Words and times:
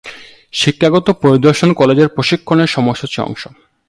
শিক্ষাগত 0.53 1.07
পরিদর্শন 1.23 1.69
কলেজে 1.73 2.05
প্রশিক্ষণের 2.07 2.69
সময়সূচীর 2.75 3.25
অংশ। 3.27 3.43